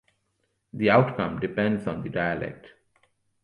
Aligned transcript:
The 0.73 0.89
outcome 0.89 1.39
depends 1.39 1.85
on 1.85 2.01
the 2.01 2.09
dialect. 2.09 2.65